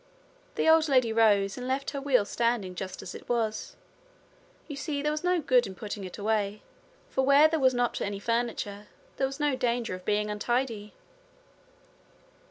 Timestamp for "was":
3.29-3.75, 5.11-5.23, 7.59-7.75, 9.27-9.39